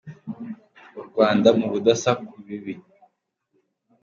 U 0.99 1.03
Rwanda 1.07 1.49
mu 1.57 1.65
budasa 1.71 2.11
ku 2.27 2.37
bibi. 2.45 2.73